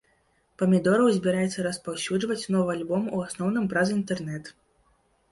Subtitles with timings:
[0.59, 4.49] Памідораў збіраецца распаўсюджваць новы альбом у асноўным праз інтэрнэт.